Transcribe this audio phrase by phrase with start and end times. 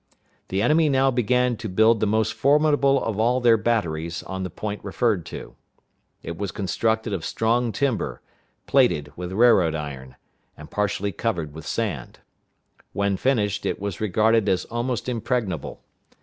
[0.47, 4.49] The enemy now began to build the most formidable of all their batteries on the
[4.49, 5.55] point referred to.
[6.23, 8.19] It was constructed of strong timber,
[8.65, 10.15] plated with railroad iron,
[10.57, 12.17] and partially covered with sand.
[12.93, 15.83] When finished, it was regarded as almost impregnable.